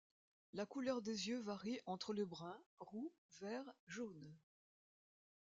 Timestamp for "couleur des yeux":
0.65-1.41